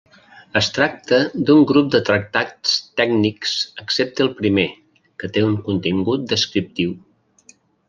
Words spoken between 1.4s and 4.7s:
d'un grup de tractats tècnics, excepte el primer,